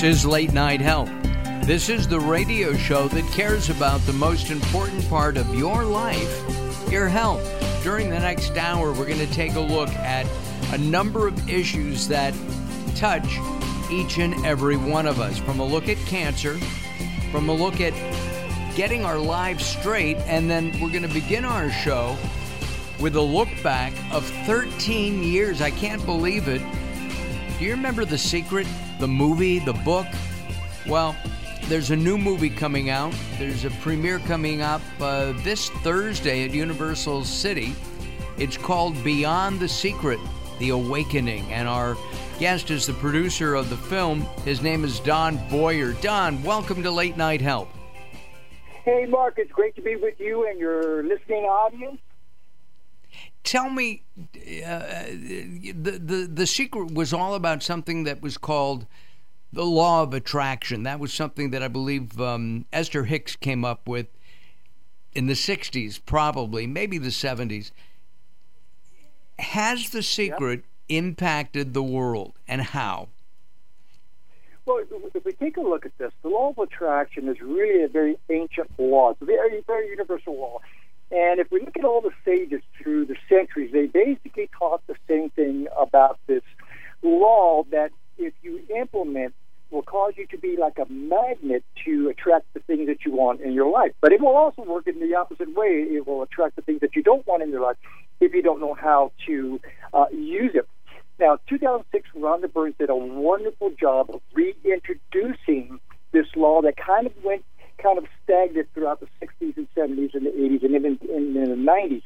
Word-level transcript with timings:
This 0.00 0.16
is 0.16 0.24
Late 0.24 0.54
Night 0.54 0.80
Health. 0.80 1.10
This 1.66 1.90
is 1.90 2.08
the 2.08 2.18
radio 2.18 2.74
show 2.74 3.06
that 3.08 3.30
cares 3.32 3.68
about 3.68 4.00
the 4.06 4.14
most 4.14 4.50
important 4.50 5.06
part 5.10 5.36
of 5.36 5.54
your 5.54 5.84
life, 5.84 6.90
your 6.90 7.06
health. 7.06 7.44
During 7.82 8.08
the 8.08 8.18
next 8.18 8.56
hour, 8.56 8.94
we're 8.94 9.04
going 9.04 9.18
to 9.18 9.30
take 9.34 9.56
a 9.56 9.60
look 9.60 9.90
at 9.90 10.26
a 10.72 10.78
number 10.78 11.28
of 11.28 11.50
issues 11.50 12.08
that 12.08 12.32
touch 12.96 13.26
each 13.90 14.16
and 14.16 14.34
every 14.46 14.78
one 14.78 15.04
of 15.04 15.20
us. 15.20 15.36
From 15.36 15.60
a 15.60 15.66
look 15.66 15.86
at 15.86 15.98
cancer, 16.06 16.54
from 17.30 17.50
a 17.50 17.54
look 17.54 17.78
at 17.82 17.92
getting 18.74 19.04
our 19.04 19.18
lives 19.18 19.66
straight, 19.66 20.16
and 20.20 20.48
then 20.48 20.72
we're 20.80 20.88
going 20.88 21.06
to 21.06 21.12
begin 21.12 21.44
our 21.44 21.70
show 21.70 22.16
with 23.00 23.16
a 23.16 23.20
look 23.20 23.50
back 23.62 23.92
of 24.12 24.24
13 24.46 25.22
years. 25.22 25.60
I 25.60 25.70
can't 25.70 26.02
believe 26.06 26.48
it. 26.48 26.62
Do 27.58 27.66
you 27.66 27.72
remember 27.72 28.06
The 28.06 28.16
Secret, 28.16 28.66
the 29.00 29.08
movie, 29.08 29.58
the 29.58 29.72
book? 29.72 30.06
Well, 30.86 31.16
there's 31.64 31.90
a 31.90 31.96
new 31.96 32.18
movie 32.18 32.50
coming 32.50 32.90
out. 32.90 33.14
There's 33.38 33.64
a 33.64 33.70
premiere 33.70 34.18
coming 34.18 34.60
up 34.60 34.82
uh, 35.00 35.32
this 35.42 35.70
Thursday 35.70 36.44
at 36.44 36.52
Universal 36.52 37.24
City. 37.24 37.74
It's 38.36 38.58
called 38.58 39.02
Beyond 39.02 39.58
the 39.58 39.68
Secret 39.68 40.20
The 40.58 40.70
Awakening. 40.70 41.50
And 41.50 41.66
our 41.66 41.96
guest 42.38 42.70
is 42.70 42.86
the 42.86 42.92
producer 42.92 43.54
of 43.54 43.70
the 43.70 43.76
film. 43.76 44.20
His 44.44 44.60
name 44.60 44.84
is 44.84 45.00
Don 45.00 45.38
Boyer. 45.48 45.94
Don, 45.94 46.42
welcome 46.42 46.82
to 46.82 46.90
Late 46.90 47.16
Night 47.16 47.40
Health. 47.40 47.68
Hey, 48.84 49.06
Mark, 49.06 49.34
it's 49.38 49.52
great 49.52 49.74
to 49.76 49.82
be 49.82 49.96
with 49.96 50.20
you 50.20 50.46
and 50.46 50.58
your 50.58 51.02
listening 51.02 51.44
audience. 51.44 51.98
Tell 53.50 53.68
me, 53.68 54.04
uh, 54.64 54.78
the, 55.10 55.98
the 56.00 56.30
the 56.32 56.46
secret 56.46 56.94
was 56.94 57.12
all 57.12 57.34
about 57.34 57.64
something 57.64 58.04
that 58.04 58.22
was 58.22 58.38
called 58.38 58.86
the 59.52 59.64
law 59.64 60.04
of 60.04 60.14
attraction. 60.14 60.84
That 60.84 61.00
was 61.00 61.12
something 61.12 61.50
that 61.50 61.60
I 61.60 61.66
believe 61.66 62.20
um, 62.20 62.66
Esther 62.72 63.06
Hicks 63.06 63.34
came 63.34 63.64
up 63.64 63.88
with 63.88 64.06
in 65.14 65.26
the 65.26 65.32
60s, 65.32 65.98
probably, 66.06 66.68
maybe 66.68 66.96
the 66.96 67.08
70s. 67.08 67.72
Has 69.40 69.90
the 69.90 70.04
secret 70.04 70.62
yep. 70.88 71.04
impacted 71.04 71.74
the 71.74 71.82
world 71.82 72.34
and 72.46 72.62
how? 72.62 73.08
Well, 74.64 74.84
if 75.12 75.24
we 75.24 75.32
take 75.32 75.56
a 75.56 75.60
look 75.60 75.84
at 75.84 75.98
this, 75.98 76.12
the 76.22 76.28
law 76.28 76.50
of 76.50 76.58
attraction 76.58 77.26
is 77.26 77.40
really 77.40 77.82
a 77.82 77.88
very 77.88 78.16
ancient 78.28 78.70
law. 78.78 79.10
It's 79.10 79.22
a 79.22 79.24
very, 79.24 79.64
very 79.66 79.88
universal 79.88 80.38
law. 80.38 80.60
And 81.10 81.40
if 81.40 81.50
we 81.50 81.60
look 81.60 81.76
at 81.76 81.84
all 81.84 82.00
the 82.00 82.12
sages 82.24 82.62
through 82.80 83.06
the 83.06 83.16
centuries, 83.28 83.72
they 83.72 83.86
basically 83.86 84.48
taught 84.56 84.86
the 84.86 84.94
same 85.08 85.30
thing 85.30 85.66
about 85.78 86.18
this 86.26 86.42
law 87.02 87.64
that 87.70 87.90
if 88.18 88.32
you 88.42 88.60
implement 88.76 89.34
will 89.70 89.82
cause 89.82 90.12
you 90.16 90.26
to 90.26 90.38
be 90.38 90.56
like 90.56 90.78
a 90.78 90.92
magnet 90.92 91.64
to 91.84 92.08
attract 92.08 92.52
the 92.54 92.60
things 92.60 92.86
that 92.88 93.04
you 93.04 93.12
want 93.12 93.40
in 93.40 93.52
your 93.52 93.70
life. 93.70 93.92
But 94.00 94.12
it 94.12 94.20
will 94.20 94.36
also 94.36 94.62
work 94.62 94.86
in 94.86 94.98
the 95.00 95.14
opposite 95.14 95.54
way. 95.54 95.86
It 95.88 96.06
will 96.06 96.22
attract 96.22 96.56
the 96.56 96.62
things 96.62 96.80
that 96.80 96.96
you 96.96 97.02
don't 97.02 97.26
want 97.26 97.42
in 97.42 97.50
your 97.50 97.62
life 97.62 97.76
if 98.20 98.34
you 98.34 98.42
don't 98.42 98.60
know 98.60 98.74
how 98.74 99.12
to 99.26 99.60
uh, 99.92 100.06
use 100.12 100.52
it. 100.54 100.68
Now, 101.18 101.38
2006, 101.48 102.08
Rhonda 102.16 102.52
Burns 102.52 102.74
did 102.78 102.90
a 102.90 102.96
wonderful 102.96 103.70
job 103.78 104.10
of 104.10 104.20
reintroducing 104.32 105.78
this 106.12 106.26
law 106.34 106.62
that 106.62 106.76
kind 106.76 107.06
of 107.06 107.12
went 107.22 107.44
kind 107.82 107.98
of 107.98 108.04
stagnant 108.24 108.68
throughout 108.74 109.00
the 109.00 109.08
60s 109.20 109.56
and 109.56 109.68
70s 109.74 110.14
and 110.14 110.26
the 110.26 110.30
80s 110.30 110.64
and 110.64 110.74
even 110.74 110.98
in, 111.08 111.34
the 111.34 111.70
90s. 111.70 112.02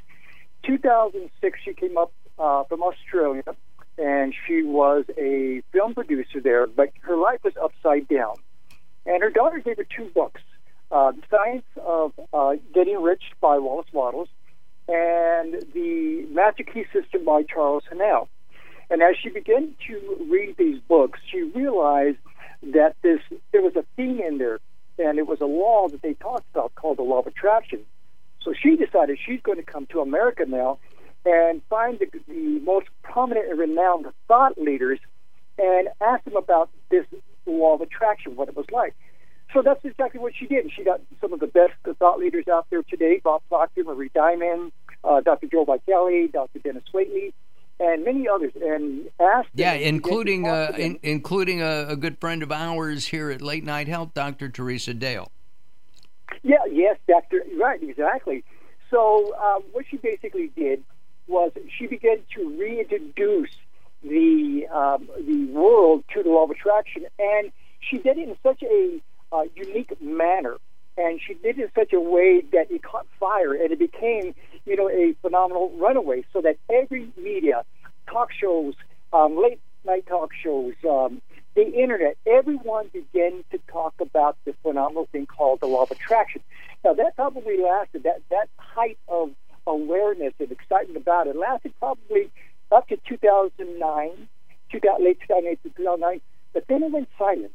2006, 0.64 1.58
she 1.64 1.74
came 1.74 1.96
up 1.98 2.12
uh, 2.38 2.64
from 2.64 2.82
Australia 2.82 3.42
and 3.98 4.34
she 4.46 4.62
was 4.62 5.04
a 5.18 5.62
film 5.72 5.94
producer 5.94 6.40
there, 6.40 6.66
but 6.66 6.90
her 7.02 7.16
life 7.16 7.40
was 7.44 7.54
upside 7.62 8.08
down. 8.08 8.34
And 9.06 9.22
her 9.22 9.30
daughter 9.30 9.58
gave 9.58 9.76
her 9.76 9.84
two 9.84 10.10
books 10.14 10.40
uh, 10.90 11.12
The 11.12 11.22
Science 11.30 11.64
of 11.76 12.12
uh, 12.32 12.54
Getting 12.72 13.00
Rich 13.02 13.22
by 13.40 13.58
Wallace 13.58 13.92
Wattles 13.92 14.28
and 14.88 15.64
The 15.72 16.26
Master 16.30 16.62
Key 16.62 16.84
System 16.92 17.24
by 17.24 17.42
Charles 17.42 17.84
Haanel. 17.92 18.28
And 18.90 19.02
as 19.02 19.16
she 19.22 19.30
began 19.30 19.74
to 19.88 20.26
read 20.30 20.56
these 20.58 20.78
books, 20.80 21.18
she 21.30 21.42
realized 21.42 22.18
that 22.72 22.96
this 23.02 23.20
there 23.52 23.62
was 23.62 23.76
a 23.76 23.84
theme 23.96 24.20
in 24.20 24.38
there, 24.38 24.58
and 24.98 25.18
it 25.18 25.26
was 25.26 25.40
a 25.40 25.46
law 25.46 25.88
that 25.88 26.02
they 26.02 26.14
talked 26.14 26.46
about 26.52 26.74
called 26.74 26.98
the 26.98 27.02
law 27.02 27.20
of 27.20 27.26
attraction. 27.26 27.80
So 28.42 28.52
she 28.52 28.76
decided 28.76 29.18
she's 29.24 29.40
going 29.42 29.58
to 29.58 29.64
come 29.64 29.86
to 29.86 30.00
America 30.00 30.44
now 30.46 30.78
and 31.24 31.62
find 31.70 31.98
the, 31.98 32.06
the 32.28 32.60
most 32.60 32.86
prominent 33.02 33.48
and 33.48 33.58
renowned 33.58 34.06
thought 34.28 34.58
leaders 34.58 34.98
and 35.58 35.88
ask 36.00 36.24
them 36.24 36.36
about 36.36 36.70
this 36.90 37.06
law 37.46 37.74
of 37.74 37.80
attraction, 37.80 38.36
what 38.36 38.48
it 38.48 38.56
was 38.56 38.66
like. 38.72 38.94
So 39.52 39.62
that's 39.62 39.84
exactly 39.84 40.20
what 40.20 40.32
she 40.38 40.46
did. 40.46 40.70
She 40.74 40.84
got 40.84 41.00
some 41.20 41.32
of 41.32 41.40
the 41.40 41.46
best 41.46 41.72
thought 41.98 42.18
leaders 42.18 42.48
out 42.48 42.66
there 42.70 42.82
today 42.82 43.20
Bob 43.22 43.42
Proctor, 43.48 43.84
Marie 43.84 44.10
Diamond, 44.14 44.72
uh, 45.04 45.20
Dr. 45.20 45.46
Joe 45.46 45.64
Vitale, 45.64 46.28
Dr. 46.28 46.58
Dennis 46.58 46.84
Waitley, 46.92 47.32
and 47.80 48.04
many 48.04 48.28
others, 48.28 48.52
and 48.60 49.08
asked 49.20 49.48
Yeah, 49.54 49.72
including, 49.72 50.46
uh, 50.46 50.72
in, 50.78 50.98
including 51.02 51.60
a, 51.62 51.86
a, 51.88 51.96
good 51.96 52.18
friend 52.18 52.42
of 52.42 52.52
ours 52.52 53.06
here 53.06 53.30
at 53.30 53.42
Late 53.42 53.64
Night 53.64 53.88
Health, 53.88 54.14
Dr. 54.14 54.48
Teresa 54.48 54.94
Dale. 54.94 55.30
Yeah, 56.42 56.58
yes, 56.70 56.96
Doctor. 57.08 57.42
Right, 57.58 57.82
exactly. 57.82 58.44
So 58.90 59.34
um, 59.36 59.62
what 59.72 59.86
she 59.90 59.96
basically 59.96 60.50
did 60.56 60.84
was 61.26 61.52
she 61.76 61.86
began 61.86 62.18
to 62.34 62.58
reintroduce 62.58 63.50
the 64.02 64.66
um, 64.70 65.08
the 65.26 65.46
world 65.46 66.04
to 66.12 66.22
the 66.22 66.28
law 66.28 66.44
of 66.44 66.50
attraction, 66.50 67.06
and 67.18 67.50
she 67.80 67.98
did 67.98 68.18
it 68.18 68.28
in 68.28 68.36
such 68.42 68.62
a 68.62 69.00
uh, 69.32 69.44
unique 69.56 70.00
manner, 70.00 70.56
and 70.96 71.20
she 71.20 71.34
did 71.34 71.58
it 71.58 71.62
in 71.62 71.70
such 71.74 71.92
a 71.92 72.00
way 72.00 72.42
that 72.52 72.70
it 72.70 72.82
caught 72.82 73.06
fire, 73.18 73.52
and 73.54 73.72
it 73.72 73.78
became, 73.78 74.34
you 74.64 74.76
know, 74.76 74.88
a 74.88 75.14
phenomenal 75.22 75.72
runaway. 75.76 76.24
So 76.32 76.40
that 76.42 76.56
every 76.70 77.12
media, 77.16 77.64
talk 78.06 78.30
shows, 78.32 78.74
um, 79.12 79.36
late 79.36 79.60
night 79.84 80.06
talk 80.06 80.30
shows, 80.32 80.74
um, 80.88 81.20
the 81.54 81.66
internet, 81.72 82.16
everyone 82.26 82.88
began 82.92 83.44
to 83.52 83.58
talk 83.70 83.94
about 84.00 84.36
this 84.44 84.54
phenomenal 84.62 85.08
thing 85.12 85.26
called 85.26 85.60
the 85.60 85.66
law 85.66 85.82
of 85.82 85.90
attraction. 85.90 86.42
Now 86.84 86.94
that 86.94 87.16
probably 87.16 87.58
lasted 87.58 88.02
that 88.04 88.22
that 88.30 88.48
height 88.56 88.98
of 89.08 89.30
awareness 89.66 90.34
and 90.38 90.50
excitement 90.50 90.96
about 90.96 91.26
it 91.26 91.36
lasted 91.36 91.72
probably 91.78 92.30
up 92.72 92.88
to 92.88 92.96
2009, 93.08 94.28
2000, 94.72 95.04
late 95.04 95.20
2008 95.20 95.62
to 95.62 95.68
2009, 95.70 96.20
but 96.52 96.66
then 96.68 96.82
it 96.82 96.90
went 96.90 97.08
silent. 97.18 97.52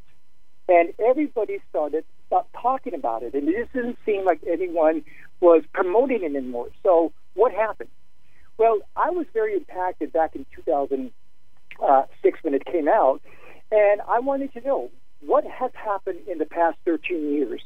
And 0.68 0.94
everybody 1.00 1.60
started 1.70 2.06
stopped 2.30 2.54
talking 2.54 2.94
about 2.94 3.24
it, 3.24 3.34
and 3.34 3.50
it 3.50 3.56
just 3.58 3.74
didn't 3.74 3.98
seem 4.06 4.24
like 4.24 4.40
anyone 4.48 5.04
was 5.42 5.64
promoting 5.74 6.24
it 6.24 6.36
anymore. 6.36 6.68
So 6.84 7.12
what 7.34 7.52
happened? 7.52 7.90
Well, 8.58 8.80
I 8.96 9.10
was 9.10 9.26
very 9.34 9.56
impacted 9.56 10.14
back 10.14 10.36
in 10.36 10.46
2006 10.56 12.44
when 12.44 12.54
it 12.54 12.66
came 12.66 12.88
out, 12.88 13.22
and 13.72 14.02
I 14.08 14.20
wanted 14.20 14.54
to 14.54 14.62
know 14.62 14.92
what 15.22 15.44
has 15.46 15.72
happened 15.74 16.20
in 16.28 16.38
the 16.38 16.46
past 16.46 16.78
13 16.86 17.34
years. 17.34 17.62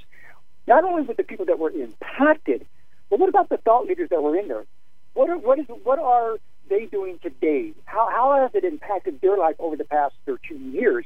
Not 0.66 0.86
only 0.86 1.04
with 1.04 1.18
the 1.18 1.24
people 1.24 1.46
that 1.48 1.60
were 1.60 1.72
impacted, 1.72 2.66
but 3.10 3.20
what 3.20 3.30
about 3.30 3.50
the 3.50 3.58
thought 3.58 3.86
leaders 3.86 4.10
that 4.10 4.24
were 4.24 4.38
in 4.38 4.48
there? 4.48 4.66
What 5.14 5.30
are, 5.30 5.38
what 5.38 5.60
is 5.60 5.66
what 5.84 6.00
are 6.00 6.38
they 6.70 6.86
doing 6.86 7.20
today? 7.22 7.74
How 7.86 8.10
how 8.10 8.42
has 8.42 8.52
it 8.56 8.64
impacted 8.64 9.20
their 9.22 9.38
life 9.38 9.56
over 9.60 9.76
the 9.76 9.84
past 9.84 10.16
13 10.26 10.72
years? 10.72 11.06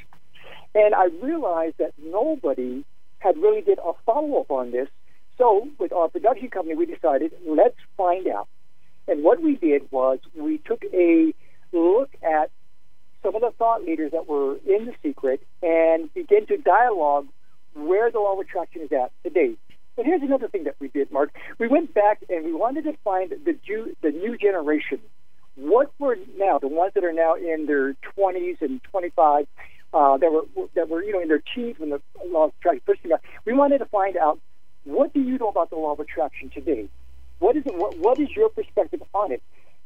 And 0.75 0.93
I 0.93 1.05
realized 1.21 1.79
that 1.79 1.93
nobody 1.97 2.85
had 3.19 3.37
really 3.37 3.61
did 3.61 3.79
a 3.79 3.91
follow 4.05 4.41
up 4.41 4.51
on 4.51 4.71
this. 4.71 4.87
So 5.37 5.67
with 5.79 5.93
our 5.93 6.09
production 6.09 6.49
company, 6.49 6.75
we 6.75 6.85
decided 6.85 7.31
let's 7.47 7.77
find 7.95 8.27
out. 8.27 8.47
And 9.07 9.23
what 9.23 9.41
we 9.41 9.55
did 9.55 9.89
was 9.91 10.19
we 10.35 10.57
took 10.59 10.83
a 10.93 11.33
look 11.71 12.09
at 12.23 12.51
some 13.23 13.35
of 13.35 13.41
the 13.41 13.51
thought 13.57 13.83
leaders 13.83 14.11
that 14.11 14.27
were 14.27 14.55
in 14.67 14.85
the 14.85 14.93
secret 15.03 15.41
and 15.61 16.13
begin 16.13 16.45
to 16.47 16.57
dialogue 16.57 17.27
where 17.73 18.11
the 18.11 18.19
law 18.19 18.33
of 18.33 18.39
attraction 18.39 18.81
is 18.81 18.91
at 18.91 19.11
today. 19.23 19.55
But 19.95 20.05
here's 20.05 20.21
another 20.21 20.47
thing 20.47 20.65
that 20.65 20.75
we 20.79 20.89
did, 20.89 21.11
Mark. 21.11 21.33
We 21.57 21.67
went 21.67 21.93
back 21.93 22.23
and 22.29 22.45
we 22.45 22.53
wanted 22.53 22.83
to 22.83 22.93
find 23.03 23.31
the 23.31 23.53
Jew, 23.65 23.95
the 24.01 24.11
new 24.11 24.37
generation. 24.37 24.99
What 25.55 25.91
were 25.97 26.17
now 26.37 26.59
the 26.59 26.67
ones 26.67 26.93
that 26.93 27.03
are 27.03 27.13
now 27.13 27.33
in 27.33 27.65
their 27.65 27.93
20s 28.17 28.61
and 28.61 28.81
25 28.83 29.47
uh, 29.93 30.17
that 30.17 30.31
were 30.31 30.67
that 30.75 30.89
were 30.89 31.03
you 31.03 31.13
know 31.13 31.21
in 31.21 31.27
their 31.27 31.43
teens 31.55 31.75
when 31.79 31.89
the 31.89 32.01
law 32.25 32.45
of 32.45 32.53
attraction 32.59 32.81
first 32.85 33.03
came 33.03 33.13
out. 33.13 33.21
We 33.45 33.53
wanted 33.53 33.79
to 33.79 33.85
find 33.85 34.17
out 34.17 34.39
what 34.83 35.13
do 35.13 35.21
you 35.21 35.37
know 35.37 35.49
about 35.49 35.69
the 35.69 35.75
law 35.75 35.93
of 35.93 35.99
attraction 35.99 36.49
today? 36.49 36.87
What 37.39 37.55
is 37.55 37.65
it? 37.65 37.75
What, 37.75 37.97
what 37.99 38.19
is 38.19 38.29
your 38.35 38.49
perspective 38.49 39.01
on 39.13 39.31
it? 39.31 39.41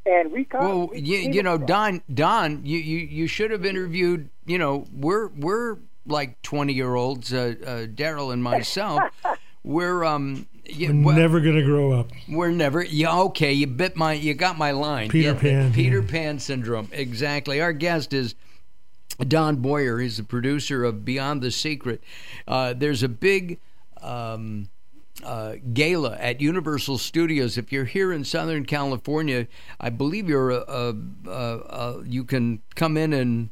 And 0.05 0.31
we 0.31 0.45
kind 0.45 0.65
well, 0.65 0.89
you, 0.95 1.17
you 1.17 1.43
know, 1.43 1.59
Don, 1.59 2.01
Don, 2.11 2.65
you, 2.65 2.79
you 2.79 2.97
you 2.99 3.27
should 3.27 3.51
have 3.51 3.65
interviewed. 3.65 4.29
You 4.45 4.57
know, 4.57 4.87
we're 4.91 5.27
we're 5.27 5.77
like 6.07 6.41
20 6.41 6.73
year 6.73 6.95
olds, 6.95 7.31
uh, 7.31 7.53
uh, 7.63 7.85
Daryl 7.85 8.33
and 8.33 8.43
myself. 8.43 9.01
we're 9.63 10.03
um 10.03 10.47
we're 10.79 11.03
well, 11.03 11.15
never 11.15 11.39
gonna 11.39 11.63
grow 11.63 11.91
up. 11.91 12.11
We're 12.27 12.51
never. 12.51 12.83
Yeah, 12.83 13.17
okay. 13.19 13.53
You 13.53 13.67
bit 13.67 13.95
my. 13.95 14.13
You 14.13 14.33
got 14.33 14.57
my 14.57 14.71
line. 14.71 15.09
Peter 15.09 15.33
yeah, 15.33 15.39
Pan. 15.39 15.73
Peter 15.73 16.01
yeah. 16.01 16.09
Pan 16.09 16.39
syndrome. 16.39 16.87
Exactly. 16.91 17.61
Our 17.61 17.73
guest 17.73 18.13
is 18.13 18.35
Don 19.27 19.57
Boyer 19.57 20.01
is 20.01 20.17
the 20.17 20.23
producer 20.23 20.83
of 20.83 21.05
Beyond 21.05 21.41
the 21.41 21.51
Secret. 21.51 22.03
Uh, 22.47 22.73
there's 22.73 23.03
a 23.03 23.09
big 23.09 23.59
um, 24.01 24.69
uh, 25.23 25.55
gala 25.73 26.17
at 26.17 26.41
Universal 26.41 26.97
Studios. 26.97 27.57
If 27.57 27.71
you're 27.71 27.85
here 27.85 28.11
in 28.11 28.23
Southern 28.23 28.65
California, 28.65 29.47
I 29.79 29.89
believe 29.89 30.27
you're 30.27 30.51
uh, 30.51 30.93
uh, 31.25 31.29
uh 31.29 32.03
you 32.05 32.23
can 32.23 32.61
come 32.75 32.97
in 32.97 33.13
and 33.13 33.49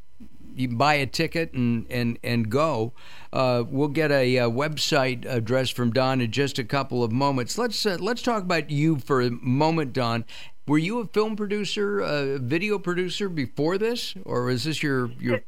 you 0.56 0.68
buy 0.70 0.96
a 0.96 1.06
ticket 1.06 1.54
and 1.54 1.86
and 1.90 2.20
and 2.24 2.50
go. 2.50 2.94
Uh, 3.32 3.64
we'll 3.68 3.88
get 3.88 4.12
a, 4.12 4.38
a, 4.38 4.50
website 4.50 5.26
address 5.26 5.70
from 5.70 5.92
Don 5.92 6.20
in 6.20 6.32
just 6.32 6.58
a 6.58 6.64
couple 6.64 7.04
of 7.04 7.12
moments. 7.12 7.58
Let's 7.58 7.86
uh, 7.86 7.98
let's 8.00 8.22
talk 8.22 8.44
about 8.44 8.70
you 8.70 8.98
for 8.98 9.22
a 9.22 9.30
moment, 9.30 9.94
Don. 9.94 10.26
Were 10.70 10.78
you 10.78 11.00
a 11.00 11.08
film 11.08 11.36
producer, 11.36 12.00
a 12.00 12.38
video 12.38 12.78
producer 12.78 13.28
before 13.28 13.80
this, 13.80 14.14
or 14.24 14.52
is 14.52 14.66
this 14.66 14.84
your 14.84 15.10
your? 15.20 15.42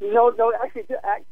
No, 0.00 0.34
no. 0.36 0.52
Actually, 0.60 0.86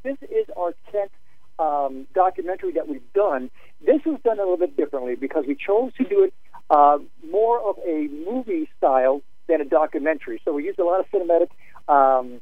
this 0.04 0.16
is 0.30 0.46
our 0.56 0.72
tenth 0.92 1.10
um, 1.58 2.06
documentary 2.14 2.70
that 2.74 2.86
we've 2.86 3.12
done. 3.12 3.50
This 3.84 4.00
was 4.06 4.20
done 4.22 4.38
a 4.38 4.42
little 4.42 4.56
bit 4.56 4.76
differently 4.76 5.16
because 5.16 5.46
we 5.48 5.56
chose 5.56 5.92
to 5.94 6.04
do 6.04 6.22
it 6.22 6.34
uh, 6.70 6.98
more 7.28 7.58
of 7.68 7.76
a 7.84 8.06
movie 8.24 8.68
style 8.78 9.20
than 9.48 9.60
a 9.60 9.64
documentary. 9.64 10.40
So 10.44 10.52
we 10.52 10.66
used 10.66 10.78
a 10.78 10.84
lot 10.84 11.00
of 11.00 11.06
cinematic 11.10 11.48
um, 11.92 12.40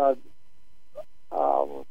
uh, 0.00 0.16
um, 1.30 1.84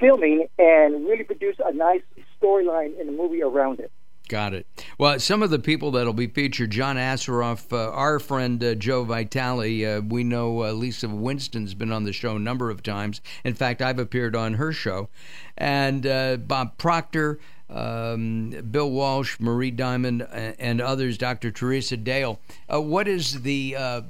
filming 0.00 0.46
and 0.58 1.06
really 1.06 1.24
produced 1.24 1.60
a 1.62 1.74
nice 1.74 2.02
storyline 2.40 2.98
in 2.98 3.06
the 3.06 3.12
movie 3.12 3.42
around 3.42 3.80
it. 3.80 3.92
Got 4.28 4.52
it. 4.52 4.66
Well, 4.98 5.18
some 5.18 5.42
of 5.42 5.48
the 5.48 5.58
people 5.58 5.90
that'll 5.90 6.12
be 6.12 6.26
featured, 6.26 6.70
John 6.70 6.96
Assaraf, 6.96 7.72
uh, 7.72 7.90
our 7.92 8.18
friend 8.18 8.62
uh, 8.62 8.74
Joe 8.74 9.02
Vitale. 9.04 9.86
Uh, 9.86 10.00
we 10.02 10.22
know 10.22 10.64
uh, 10.64 10.72
Lisa 10.72 11.08
Winston's 11.08 11.72
been 11.72 11.90
on 11.90 12.04
the 12.04 12.12
show 12.12 12.36
a 12.36 12.38
number 12.38 12.68
of 12.68 12.82
times. 12.82 13.22
In 13.42 13.54
fact, 13.54 13.80
I've 13.80 13.98
appeared 13.98 14.36
on 14.36 14.54
her 14.54 14.70
show. 14.70 15.08
And 15.56 16.06
uh, 16.06 16.36
Bob 16.36 16.76
Proctor, 16.76 17.40
um, 17.70 18.50
Bill 18.70 18.90
Walsh, 18.90 19.40
Marie 19.40 19.70
Diamond, 19.70 20.22
and 20.30 20.82
others, 20.82 21.16
Dr. 21.16 21.50
Teresa 21.50 21.96
Dale. 21.96 22.38
Uh, 22.72 22.82
what 22.82 23.08
is 23.08 23.40
the 23.42 24.04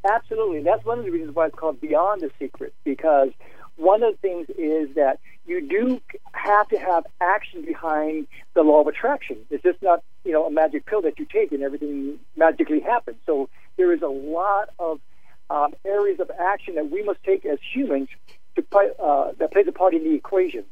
Absolutely. 0.05 0.63
That's 0.63 0.85
one 0.85 0.99
of 0.99 1.05
the 1.05 1.11
reasons 1.11 1.35
why 1.35 1.47
it's 1.47 1.55
called 1.55 1.81
Beyond 1.81 2.23
the 2.23 2.31
Secret, 2.39 2.73
because 2.85 3.31
one 3.77 4.03
of 4.03 4.13
the 4.15 4.19
things 4.19 4.49
is 4.57 4.95
that 4.95 5.21
you 5.47 5.61
do 5.61 6.01
have 6.33 6.69
to 6.69 6.79
have 6.79 7.07
action 7.21 7.65
behind 7.65 8.27
the 8.55 8.63
law 8.63 8.81
of 8.81 8.87
attraction. 8.87 9.39
It's 9.51 9.63
just 9.63 9.83
not, 9.83 10.03
you 10.25 10.33
know, 10.33 10.47
a 10.47 10.51
magic 10.51 10.87
pill 10.87 11.03
that 11.03 11.19
you 11.19 11.27
take 11.27 11.53
and 11.53 11.63
everything 11.63 12.19
magically 12.37 12.81
happens. 12.81 13.17
So 13.27 13.49
there 13.77 13.93
is 13.93 14.03
a 14.03 14.07
lot 14.09 14.71
of 14.79 15.01
um, 15.49 15.75
areas 15.85 16.21
of 16.21 16.31
action 16.39 16.77
that 16.77 16.91
we 16.91 17.03
must 17.03 17.23
take 17.25 17.45
as 17.45 17.59
humans 17.75 18.09
to 18.57 18.63
play, 18.63 18.91
uh, 19.03 19.33
that 19.39 19.53
plays 19.53 19.67
a 19.69 19.73
part 19.73 19.95
in 19.95 20.05
the 20.05 20.15
equation. 20.15 20.65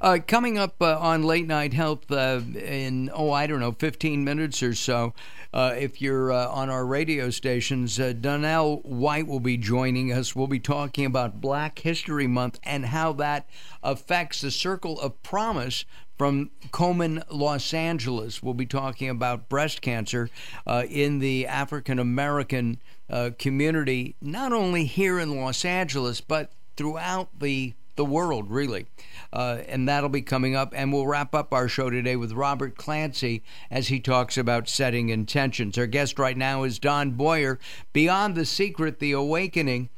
Uh, 0.00 0.18
coming 0.26 0.56
up 0.56 0.76
uh, 0.80 0.98
on 0.98 1.22
Late 1.22 1.46
Night 1.46 1.74
Health 1.74 2.10
uh, 2.10 2.40
in, 2.54 3.10
oh, 3.12 3.32
I 3.32 3.46
don't 3.46 3.60
know, 3.60 3.72
15 3.72 4.24
minutes 4.24 4.62
or 4.62 4.74
so, 4.74 5.12
uh, 5.52 5.74
if 5.76 6.00
you're 6.00 6.32
uh, 6.32 6.48
on 6.48 6.70
our 6.70 6.86
radio 6.86 7.28
stations, 7.28 8.00
uh, 8.00 8.14
Donnell 8.18 8.78
White 8.78 9.26
will 9.26 9.40
be 9.40 9.58
joining 9.58 10.10
us. 10.10 10.34
We'll 10.34 10.46
be 10.46 10.58
talking 10.58 11.04
about 11.04 11.42
Black 11.42 11.80
History 11.80 12.26
Month 12.26 12.60
and 12.62 12.86
how 12.86 13.12
that 13.14 13.46
affects 13.82 14.40
the 14.40 14.50
Circle 14.50 14.98
of 15.00 15.22
Promise 15.22 15.84
from 16.16 16.50
Komen, 16.70 17.22
Los 17.30 17.74
Angeles. 17.74 18.42
We'll 18.42 18.54
be 18.54 18.66
talking 18.66 19.10
about 19.10 19.50
breast 19.50 19.82
cancer 19.82 20.30
in 20.66 21.18
the 21.18 21.46
African 21.46 21.98
American 21.98 22.80
uh, 23.10 23.30
community, 23.38 24.16
not 24.22 24.52
only 24.54 24.84
here 24.84 25.18
in 25.18 25.36
Los 25.36 25.64
Angeles, 25.64 26.22
but 26.22 26.52
throughout 26.76 27.38
the 27.38 27.74
the 28.00 28.04
world, 28.06 28.50
really. 28.50 28.86
Uh, 29.30 29.58
and 29.68 29.86
that'll 29.86 30.08
be 30.08 30.22
coming 30.22 30.56
up. 30.56 30.72
And 30.74 30.90
we'll 30.90 31.06
wrap 31.06 31.34
up 31.34 31.52
our 31.52 31.68
show 31.68 31.90
today 31.90 32.16
with 32.16 32.32
Robert 32.32 32.78
Clancy 32.78 33.42
as 33.70 33.88
he 33.88 34.00
talks 34.00 34.38
about 34.38 34.70
setting 34.70 35.10
intentions. 35.10 35.76
Our 35.76 35.86
guest 35.86 36.18
right 36.18 36.36
now 36.36 36.62
is 36.62 36.78
Don 36.78 37.10
Boyer, 37.10 37.58
Beyond 37.92 38.36
the 38.36 38.46
Secret, 38.46 39.00
The 39.00 39.12
Awakening. 39.12 39.90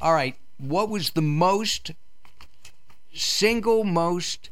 All 0.00 0.14
right, 0.14 0.36
what 0.58 0.88
was 0.88 1.10
the 1.10 1.22
most, 1.22 1.90
single 3.12 3.82
most 3.82 4.50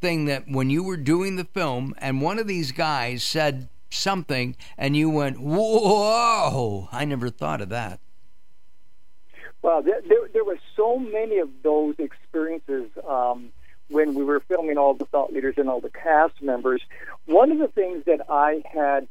thing 0.00 0.24
that 0.24 0.48
when 0.48 0.70
you 0.70 0.82
were 0.82 0.96
doing 0.96 1.36
the 1.36 1.44
film 1.44 1.94
and 1.98 2.20
one 2.20 2.40
of 2.40 2.48
these 2.48 2.72
guys 2.72 3.22
said 3.22 3.68
something 3.90 4.56
and 4.76 4.96
you 4.96 5.08
went, 5.08 5.38
whoa, 5.38 6.88
I 6.90 7.04
never 7.04 7.30
thought 7.30 7.60
of 7.60 7.68
that? 7.68 8.00
Well, 9.62 9.82
there, 9.82 10.00
there, 10.06 10.28
there 10.32 10.44
were 10.44 10.58
so 10.76 10.98
many 10.98 11.38
of 11.38 11.48
those 11.62 11.94
experiences 11.98 12.90
um, 13.08 13.50
when 13.88 14.14
we 14.14 14.24
were 14.24 14.40
filming 14.40 14.76
all 14.76 14.94
the 14.94 15.04
thought 15.06 15.32
leaders 15.32 15.54
and 15.56 15.68
all 15.68 15.80
the 15.80 15.90
cast 15.90 16.42
members. 16.42 16.82
One 17.26 17.52
of 17.52 17.58
the 17.58 17.68
things 17.68 18.04
that 18.06 18.26
I 18.28 18.62
had 18.72 19.06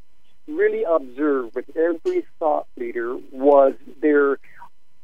really 0.48 0.84
observed 0.84 1.55
with 1.55 1.75
every 1.75 2.25
thought 2.38 2.67
leader 2.75 3.15
was 3.31 3.75
their 4.01 4.39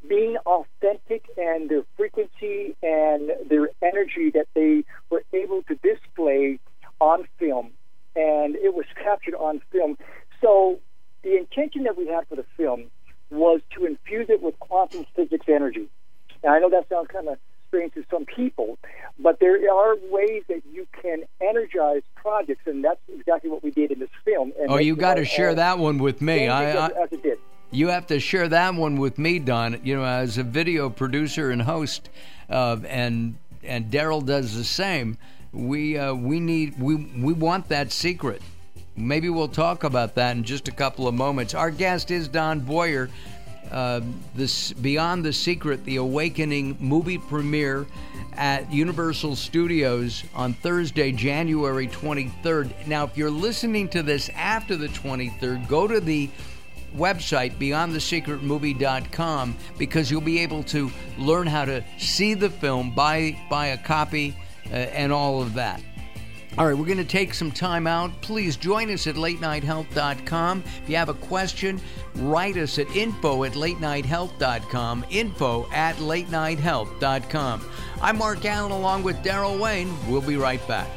being 0.08 0.38
authentic 0.46 1.26
and 1.38 1.70
their 1.70 1.84
frequency 1.96 2.76
and 2.84 3.32
their 3.50 3.70
energy 3.82 4.32
that 4.32 4.48
they 4.54 4.84
were 5.10 5.24
able 5.34 5.64
to 5.64 5.76
display 5.76 6.60
on 7.00 7.28
film 7.38 7.72
and 8.16 8.56
it 8.56 8.74
was 8.74 8.86
captured 8.96 9.36
on 9.36 9.62
film. 9.72 9.98
So 10.42 10.80
the 11.24 11.38
intention 11.38 11.84
that 11.84 11.98
we 11.98 12.08
had 12.08 12.28
for 12.28 12.36
the 12.36 12.46
film 12.58 12.90
was 13.30 13.62
to 13.76 13.86
infuse 13.86 14.30
it 14.30 14.42
with 14.42 14.58
quantum 14.60 15.06
physics 15.16 15.46
energy. 15.48 15.88
And 16.44 16.54
I 16.54 16.60
know 16.60 16.70
that 16.70 16.88
sounds 16.90 17.08
kind 17.12 17.28
of 17.28 17.38
strange 17.68 17.94
to 17.96 18.06
some 18.10 18.26
people, 18.26 18.78
but 19.20 19.40
there 19.40 19.58
are 19.74 19.96
ways 20.10 20.44
that 20.48 20.62
you 20.72 20.88
can 21.02 21.24
energize 21.42 22.02
projects, 22.16 22.62
and 22.66 22.84
that's 22.84 23.02
exactly 23.14 23.50
what 23.50 23.64
we 23.64 23.72
did 23.72 23.92
in 23.92 24.00
this 24.00 24.10
film. 24.24 24.54
oh, 24.70 24.78
you 24.78 24.96
got 24.96 25.16
to 25.16 25.26
share 25.26 25.54
that 25.56 25.78
one 25.78 25.98
with 25.98 26.22
me. 26.22 26.48
I, 26.48 26.72
I, 26.72 26.86
as 27.04 27.12
it 27.12 27.24
did. 27.24 27.40
You 27.70 27.90
have 27.90 28.08
to 28.08 28.20
share 28.22 28.48
that 28.48 28.76
one 28.76 28.98
with 28.98 29.18
me, 29.18 29.40
Don. 29.40 29.82
You 29.84 29.98
know, 29.98 30.06
as 30.06 30.38
a 30.38 30.44
video 30.44 30.90
producer 30.90 31.52
and 31.52 31.62
host, 31.62 32.10
uh, 32.50 32.78
and 32.88 33.38
and 33.62 33.92
Daryl 33.92 34.26
does 34.26 34.56
the 34.56 34.64
same 34.64 35.18
we 35.58 35.98
uh, 35.98 36.14
we 36.14 36.40
need 36.40 36.80
we 36.80 36.96
we 36.96 37.34
want 37.34 37.70
that 37.70 37.92
secret. 37.92 38.42
Maybe 38.98 39.30
we'll 39.30 39.48
talk 39.48 39.84
about 39.84 40.16
that 40.16 40.36
in 40.36 40.44
just 40.44 40.68
a 40.68 40.72
couple 40.72 41.08
of 41.08 41.14
moments. 41.14 41.54
Our 41.54 41.70
guest 41.70 42.10
is 42.10 42.28
Don 42.28 42.60
Boyer. 42.60 43.10
Uh, 43.72 44.02
this 44.34 44.74
Beyond 44.74 45.24
the 45.24 45.34
Secret, 45.34 45.86
the 45.86 45.98
Awakening 45.98 46.78
movie 46.80 47.18
premiere 47.18 47.86
at 48.34 48.72
Universal 48.72 49.36
Studios 49.36 50.24
on 50.34 50.54
Thursday, 50.54 51.12
January 51.12 51.88
23rd. 51.88 52.88
Now, 52.88 53.04
if 53.04 53.18
you're 53.18 53.30
listening 53.30 53.88
to 53.90 54.02
this 54.02 54.30
after 54.36 54.76
the 54.76 54.88
23rd, 54.88 55.68
go 55.68 55.86
to 55.88 56.00
the 56.00 56.30
website, 56.96 57.58
beyondthesecretmovie.com, 57.60 59.56
because 59.78 60.10
you'll 60.10 60.22
be 60.22 60.40
able 60.40 60.64
to 60.64 60.90
learn 61.18 61.46
how 61.46 61.66
to 61.66 61.84
see 62.00 62.34
the 62.34 62.50
film, 62.50 62.96
buy, 62.96 63.38
buy 63.50 63.68
a 63.68 63.78
copy, 63.78 64.36
uh, 64.72 64.76
and 64.76 65.12
all 65.12 65.42
of 65.42 65.54
that. 65.56 65.82
All 66.58 66.66
right, 66.66 66.76
we're 66.76 66.86
going 66.86 66.98
to 66.98 67.06
take 67.06 67.36
some 67.36 67.52
time 67.52 67.86
out. 67.86 68.20
Please 68.22 68.56
join 68.56 68.90
us 68.90 69.06
at 69.06 69.14
latenighthealth.com. 69.14 70.64
If 70.84 70.90
you 70.90 70.96
have 70.96 71.10
a 71.10 71.14
question, 71.14 71.80
write 72.16 72.58
us 72.58 72.80
at 72.80 72.88
info 72.96 73.44
at 73.44 73.54
latenighthealth.com. 73.54 75.06
Info 75.12 75.70
at 75.72 75.98
latenighthealth.com. 75.98 77.70
I'm 78.02 78.18
Mark 78.18 78.40
Alyn 78.40 78.72
along 78.72 79.04
with 79.04 79.18
Daryl 79.18 79.60
Wayne. 79.60 79.96
We'll 80.10 80.22
be 80.22 80.38
right 80.38 80.66
back. 80.68 80.88